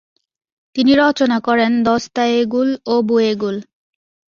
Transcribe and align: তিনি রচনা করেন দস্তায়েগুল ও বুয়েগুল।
তিনি 0.75 0.91
রচনা 0.95 1.37
করেন 1.39 1.71
দস্তায়েগুল 1.83 2.69
ও 2.85 2.95
বুয়েগুল। 3.01 3.55